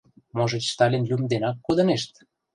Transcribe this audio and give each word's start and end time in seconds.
Можыч, 0.35 0.65
Сталин 0.73 1.03
лӱм 1.09 1.23
денак 1.31 1.57
кодынешт? 1.65 2.11